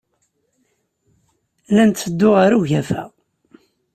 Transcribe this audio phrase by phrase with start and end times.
[1.73, 3.03] La netteddu ɣer ugafa.